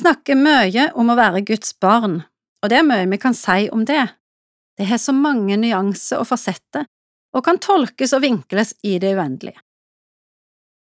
[0.00, 2.22] snakker mye om å være Guds barn,
[2.60, 4.06] og det er mye vi kan si om det.
[4.78, 6.86] Det har så mange nyanser og fasetter,
[7.36, 9.60] og kan tolkes og vinkles i det uendelige.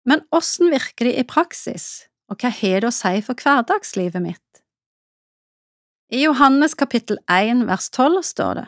[0.10, 4.42] Men åssen virker det i praksis, og hva har det å si for hverdagslivet mitt?
[6.14, 8.68] I Johannes kapittel 1 vers 12 står det,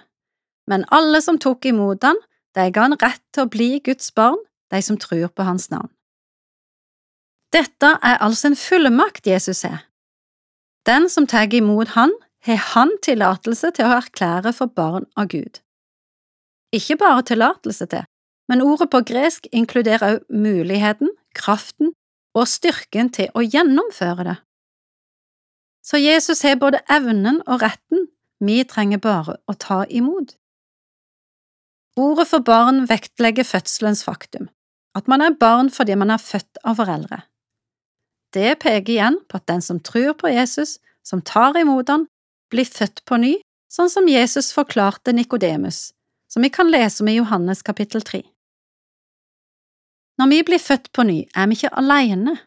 [0.68, 2.18] Men alle som tok imot han,
[2.56, 4.40] de ga han rett til å bli Guds barn,
[4.72, 5.92] de som tror på hans navn.
[7.54, 9.84] Dette er altså en fullmakt Jesus har.
[10.86, 12.14] Den som tar imot han,
[12.46, 15.62] har han tillatelse til å erklære for barn av Gud.
[16.76, 18.06] Ikke bare tillatelse til,
[18.50, 21.94] men ordet på gresk inkluderer også muligheten, kraften
[22.38, 24.38] og styrken til å gjennomføre det.
[25.86, 28.08] Så Jesus har både evnen og retten,
[28.42, 30.36] vi trenger bare å ta imot.
[31.98, 34.50] Ordet for barn vektlegger fødselens faktum,
[34.98, 37.22] at man er barn fordi man er født av foreldre.
[38.36, 42.08] Det peker igjen på at den som tror på Jesus, som tar imot han,
[42.52, 43.38] blir født på ny,
[43.72, 45.94] sånn som Jesus forklarte Nikodemus,
[46.28, 48.22] som vi kan lese om i Johannes kapittel 3.
[50.20, 52.38] Når vi blir født på ny, er vi ikke alene.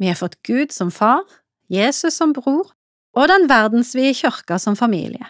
[0.00, 1.24] Vi har fått Gud som far,
[1.72, 2.72] Jesus som bror
[3.16, 5.28] og den verdensvide kirka som familie.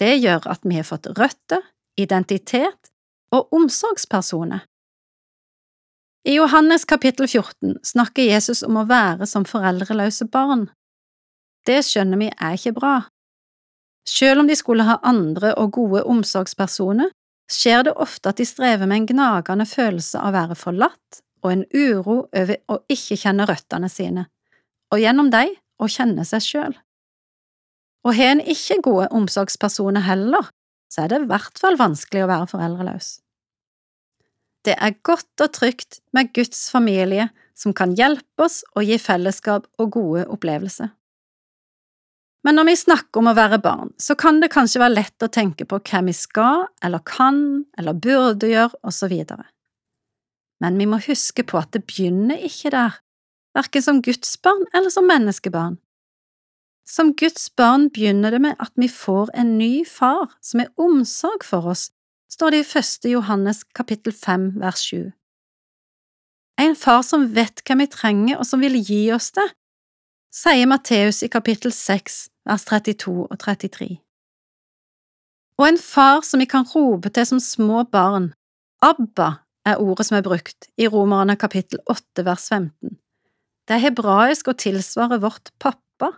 [0.00, 1.64] Det gjør at vi har fått røtter,
[2.00, 2.92] identitet
[3.32, 4.64] og omsorgspersoner.
[6.24, 10.68] I Johannes kapittel 14 snakker Jesus om å være som foreldreløse barn.
[11.66, 12.92] Det skjønner vi er ikke bra.
[14.06, 17.10] Selv om de skulle ha andre og gode omsorgspersoner,
[17.50, 21.50] skjer det ofte at de strever med en gnagende følelse av å være forlatt og
[21.50, 24.28] en uro over å ikke kjenne røttene sine,
[24.94, 26.78] og gjennom dem å kjenne seg selv.
[28.06, 30.46] Og har en ikke gode omsorgspersoner heller,
[30.86, 33.16] så er det i hvert fall vanskelig å være foreldreløs.
[34.62, 37.28] Det er godt og trygt med Guds familie
[37.58, 40.92] som kan hjelpe oss og gi fellesskap og gode opplevelser.
[42.42, 45.30] Men når vi snakker om å være barn, så kan det kanskje være lett å
[45.30, 47.38] tenke på hva vi skal eller kan
[47.78, 49.46] eller burde gjøre, videre.
[50.62, 52.98] Men vi må huske på at det begynner ikke der,
[53.54, 55.78] verken som Guds barn eller som menneskebarn.
[56.86, 61.46] Som Guds barn begynner det med at vi får en ny far som er omsorg
[61.46, 61.90] for oss
[62.32, 65.10] står det i første Johannes kapittel fem vers sju.
[66.60, 69.48] En far som vet hva vi trenger og som vil gi oss det,
[70.32, 73.90] sier Matteus i kapittel seks vers 32 og 33.
[75.60, 78.32] Og en far som vi kan rope til som små barn,
[78.82, 82.96] Abba er ordet som er brukt i Romerne kapittel 8 vers 15.
[83.68, 86.10] Det er hebraisk og tilsvarer vårt pappa.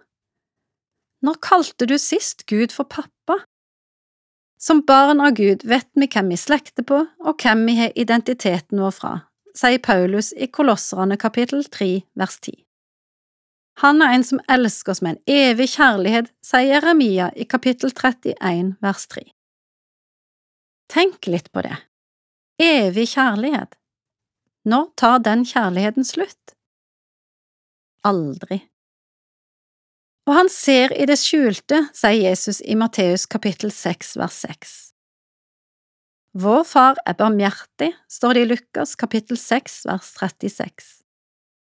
[1.24, 3.42] Når kalte du sist Gud for pappa?
[4.66, 8.80] Som barn av Gud vet vi hvem vi slekter på og hvem vi har identiteten
[8.80, 9.10] vår fra,
[9.52, 12.54] sier Paulus i Kolosserne kapittel 3 vers 10.
[13.84, 18.72] Han er en som elsker oss med en evig kjærlighet, sier Jeremia i kapittel 31
[18.80, 19.26] vers 3.
[20.94, 21.76] Tenk litt på det.
[22.56, 23.76] Evig kjærlighet.
[24.64, 26.56] Når tar den kjærligheten slutt?
[28.00, 28.62] Aldri.
[30.24, 34.72] Og han ser i det skjulte, sier Jesus i Matteus kapittel 6 vers 6.
[36.40, 40.88] Vår Far er barmhjertig, står det i Lukas kapittel 6 vers 36,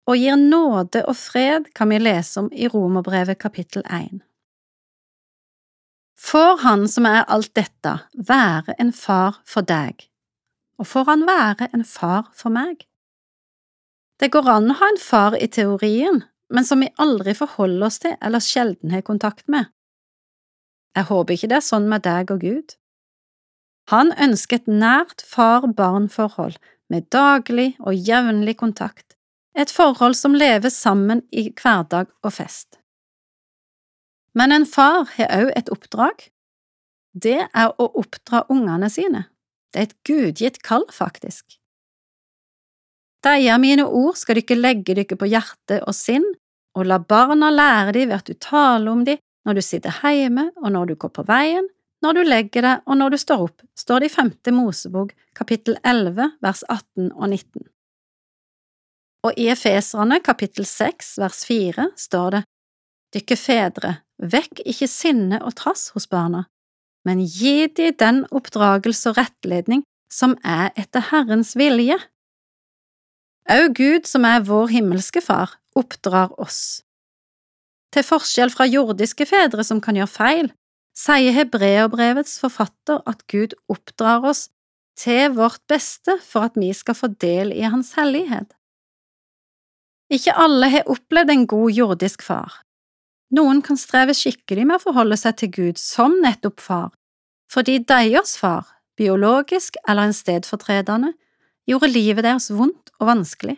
[0.07, 4.21] og gir nåde og fred kan vi lese om i Romerbrevet kapittel 1.
[6.15, 10.05] Får Han som er alt dette, være en far for deg,
[10.77, 12.85] og får Han være en far for meg?
[14.21, 16.21] Det går an å ha en far i teorien,
[16.53, 19.71] men som vi aldri forholder oss til eller sjelden har kontakt med.
[20.93, 22.75] Jeg håper ikke det er sånn med deg og Gud.
[23.91, 26.59] Han ønsker et nært far–barn-forhold
[26.93, 29.17] med daglig og jevnlig kontakt,
[29.57, 32.77] et forhold som lever sammen i hverdag og fest.
[34.37, 36.23] Men en far har også et oppdrag.
[37.13, 39.27] Det er å oppdra ungene sine.
[39.73, 41.59] Det er et gudgitt kall, faktisk.
[43.23, 46.25] Deia mine ord skal dere legge dere på hjerte og sinn,
[46.73, 50.49] og la barna lære dem ved at du taler om dem når du sitter hjemme
[50.61, 51.67] og når du går på veien,
[52.03, 55.77] når du legger deg og når du står opp, står det i Femte Mosebok kapittel
[55.83, 57.67] 11 vers 18 og 19.
[59.23, 62.43] Og i Efeserne kapittel 6 vers 4 står det,
[63.13, 66.47] Dykke fedre, vekk ikke sinne og trass hos barna,
[67.05, 71.99] men gi de den oppdragelse og rettledning som er etter Herrens vilje.
[73.49, 76.81] Au Gud, som er vår himmelske Far, oppdrar oss.
[77.93, 80.49] Til forskjell fra jordiske fedre som kan gjøre feil,
[80.97, 84.47] sier hebreerbrevets forfatter at Gud oppdrar oss
[84.99, 88.51] til vårt beste for at vi skal få del i Hans hellighet.
[90.13, 92.63] Ikke alle har opplevd en god jordisk far,
[93.33, 96.91] Noen kan streve skikkelig med å forholde seg til Gud som nettopp far,
[97.49, 98.67] fordi deres far,
[98.99, 101.13] biologisk eller en stedfortredende,
[101.69, 103.57] gjorde livet deres vondt og vanskelig.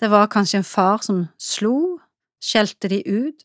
[0.00, 2.00] Det var kanskje en far som slo,
[2.42, 3.44] skjelte de ut,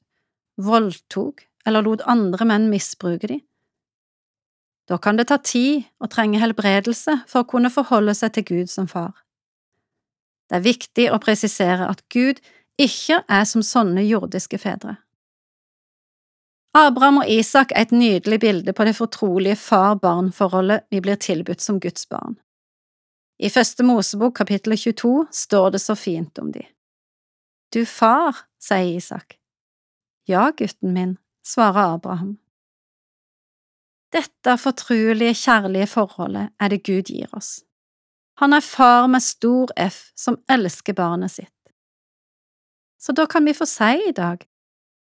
[0.57, 3.39] voldtok eller lot andre menn misbruke de.
[4.89, 8.71] Da kan det ta tid og trenge helbredelse for å kunne forholde seg til Gud
[8.73, 9.13] som far.
[10.49, 12.41] Det er viktig å presisere at Gud
[12.81, 14.97] ikke er som sånne jordiske fedre.
[16.73, 21.79] Abraham og Isak er et nydelig bilde på det fortrolige far-barn-forholdet vi blir tilbudt som
[21.81, 22.37] Guds barn.
[23.39, 26.65] I Første Mosebok kapittel 22 står det så fint om de.
[27.71, 29.37] Du far, sier Isak.
[30.27, 31.15] Ja, gutten min,
[31.45, 32.35] svarer Abraham.
[34.11, 37.61] Dette fortruelige, kjærlige forholdet er det Gud gir oss.
[38.43, 41.55] Han er far med stor F som elsker barnet sitt.
[42.99, 44.43] Så da kan vi få si i dag,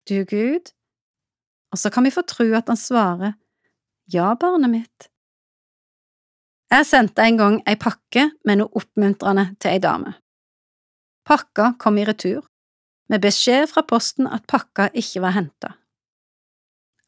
[0.07, 0.71] du Gud,
[1.73, 3.35] og så kan vi få tro at han svarer,
[4.13, 5.12] ja, barnet mitt.
[6.73, 10.15] Jeg sendte en gang ei pakke med noe oppmuntrende til ei dame.
[11.29, 12.47] Pakka kom i retur,
[13.13, 15.75] med beskjed fra posten at pakka ikke var henta.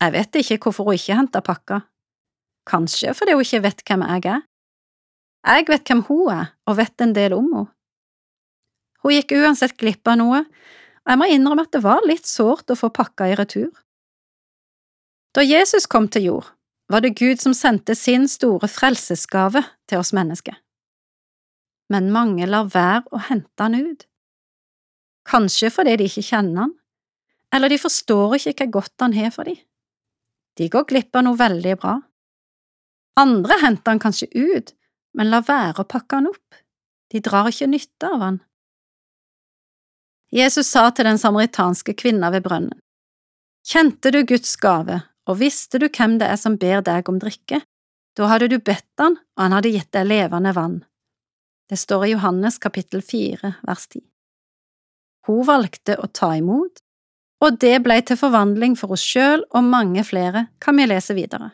[0.04, 1.78] Jeg vet ikke hvorfor hun ikke henta pakka,
[2.68, 4.44] kanskje fordi hun ikke vet hvem jeg er.
[5.48, 7.70] Jeg vet hvem hun er, og vet en del om henne.
[9.04, 10.42] Hun gikk uansett glipp av noe,
[11.04, 13.72] og jeg må innrømme at det var litt sårt å få pakka i retur.
[15.36, 16.53] Da Jesus kom til jord,
[16.88, 20.56] var det Gud som sendte sin store frelsesgave til oss mennesker.
[21.92, 24.06] Men mange lar være å hente han ut.
[25.28, 26.74] Kanskje fordi de ikke kjenner han,
[27.54, 29.60] eller de forstår ikke hva godt han har for dem.
[30.58, 31.98] De går glipp av noe veldig bra.
[33.20, 34.74] Andre henter han kanskje ut,
[35.14, 36.58] men lar være å pakke han opp.
[37.10, 38.40] De drar ikke nytte av han.
[40.34, 42.78] Jesus sa til den samaritanske kvinna ved brønnen,
[43.64, 44.98] Kjente du Guds gave
[45.28, 47.62] og visste du hvem det er som ber deg om drikke,
[48.14, 50.82] da hadde du bedt han, og han hadde gitt deg levende vann.
[51.70, 54.04] Det står i Johannes kapittel fire vers ti.
[55.26, 56.82] Hun valgte å ta imot,
[57.44, 61.50] og det ble til forvandling for oss sjøl og mange flere, kan vi lese videre.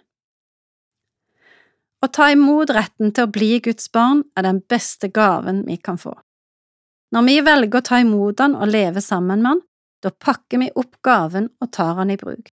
[2.01, 6.01] Å ta imot retten til å bli Guds barn er den beste gaven vi kan
[6.01, 6.15] få.
[7.13, 9.63] Når vi velger å ta imot han og leve sammen med han,
[10.01, 12.49] da pakker vi opp gaven og tar han i bruk.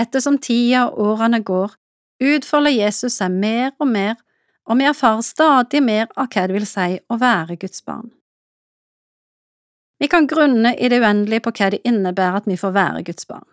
[0.00, 1.74] Ettersom tida og årene går,
[2.22, 4.16] utfolder Jesus seg mer og mer,
[4.68, 8.12] og vi erfarer stadig mer av hva det vil si å være Guds barn.
[10.02, 13.28] Vi kan grunne i det uendelige på hva det innebærer at vi får være Guds
[13.28, 13.46] barn.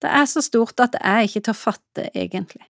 [0.00, 2.64] Det er så stort at det er ikke til å fatte, egentlig.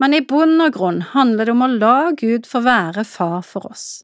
[0.00, 3.70] Men i bunn og grunn handler det om å la Gud få være far for
[3.70, 4.02] oss.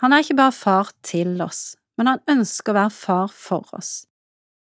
[0.00, 4.06] Han er ikke bare far til oss, men han ønsker å være far for oss.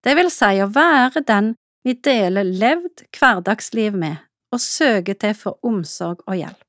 [0.03, 1.53] Det vil si å være den
[1.85, 6.65] vi deler levd hverdagsliv med og søker til for omsorg og hjelp.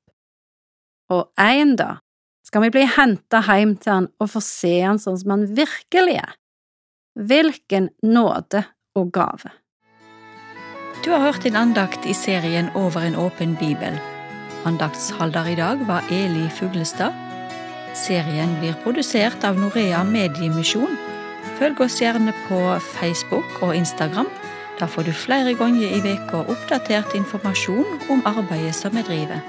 [1.10, 2.02] Og en dag
[2.46, 6.20] skal vi bli henta hjem til han og få se han sånn som han virkelig
[6.22, 6.36] er.
[7.18, 8.64] Hvilken nåde
[8.98, 9.50] og gave!
[11.00, 13.94] Du har hørt en andakt i serien Over en åpen bibel.
[14.68, 17.16] Andaktshalder i dag var Eli Fuglestad.
[17.96, 20.92] Serien blir produsert av Norea Mediemisjon.
[21.56, 22.60] Følg oss gjerne på
[22.92, 24.28] Facebook og Instagram
[24.80, 29.42] da får du flere ganger i veka oppdatert informasjon om arbeidet som vi driver.